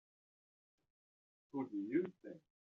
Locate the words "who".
1.51-1.69